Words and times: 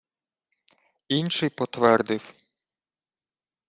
Інший 1.07 1.49
потвердив: 1.49 2.33